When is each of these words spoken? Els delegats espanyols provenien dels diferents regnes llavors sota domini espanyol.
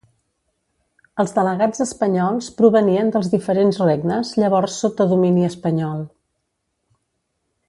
Els 1.23 1.33
delegats 1.35 1.83
espanyols 1.85 2.49
provenien 2.61 3.13
dels 3.17 3.31
diferents 3.35 3.79
regnes 3.85 4.35
llavors 4.45 4.81
sota 4.85 5.11
domini 5.13 5.49
espanyol. 5.53 6.05